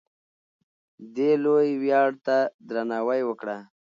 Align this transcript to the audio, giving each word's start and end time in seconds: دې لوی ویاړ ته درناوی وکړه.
دې 1.15 1.31
لوی 1.43 1.69
ویاړ 1.83 2.09
ته 2.25 2.37
درناوی 2.67 3.21
وکړه. 3.25 3.57